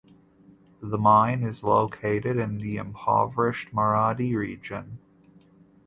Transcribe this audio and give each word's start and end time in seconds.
The 0.81 0.97
mine 0.97 1.43
is 1.43 1.63
located 1.63 2.37
in 2.37 2.57
the 2.57 2.77
impoverished 2.77 3.69
Maradi 3.71 4.35
Region. 4.35 4.97